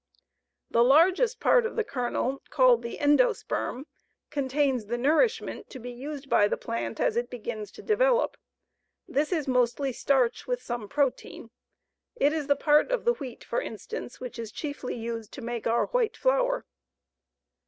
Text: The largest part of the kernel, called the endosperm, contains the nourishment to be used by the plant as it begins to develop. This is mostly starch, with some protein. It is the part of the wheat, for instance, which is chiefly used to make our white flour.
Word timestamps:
The 0.71 0.83
largest 0.83 1.39
part 1.39 1.63
of 1.63 1.75
the 1.75 1.83
kernel, 1.83 2.41
called 2.49 2.81
the 2.81 2.97
endosperm, 2.97 3.85
contains 4.31 4.85
the 4.87 4.97
nourishment 4.97 5.69
to 5.69 5.79
be 5.79 5.91
used 5.91 6.27
by 6.27 6.47
the 6.47 6.57
plant 6.57 6.99
as 6.99 7.15
it 7.15 7.29
begins 7.29 7.69
to 7.73 7.83
develop. 7.83 8.35
This 9.07 9.31
is 9.31 9.47
mostly 9.47 9.93
starch, 9.93 10.47
with 10.47 10.59
some 10.59 10.89
protein. 10.89 11.51
It 12.15 12.33
is 12.33 12.47
the 12.47 12.55
part 12.55 12.89
of 12.91 13.05
the 13.05 13.13
wheat, 13.13 13.43
for 13.43 13.61
instance, 13.61 14.19
which 14.19 14.39
is 14.39 14.51
chiefly 14.51 14.95
used 14.95 15.31
to 15.33 15.41
make 15.43 15.67
our 15.67 15.85
white 15.85 16.17
flour. 16.17 16.65